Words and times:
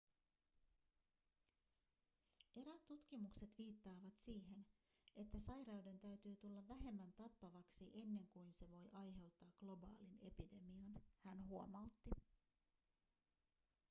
eräät 2.55 2.85
tutkimukset 2.87 3.57
viittaavat 3.57 4.17
siihen 4.17 4.65
että 5.15 5.39
sairauden 5.39 5.99
täytyy 5.99 6.35
tulla 6.35 6.67
vähemmän 6.67 7.13
tappavaksi 7.13 7.91
ennen 7.93 8.27
kuin 8.27 8.53
se 8.53 8.69
voi 8.71 8.89
aiheuttaa 8.91 9.51
globaalin 9.59 10.17
epidemian 10.21 11.01
hän 11.19 11.47
huomautti 11.47 12.09